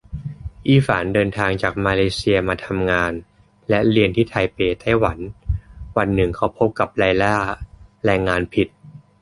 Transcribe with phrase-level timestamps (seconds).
[0.67, 3.11] อี้ฝานเดินทางจากมาเลเซียมาทำงาน
[3.69, 5.17] และเรียนที่ไทเป ไต้หวัน
[5.97, 7.35] วันหนึ่งเขาพบกับไลล่า
[8.05, 8.67] แรงงานผิด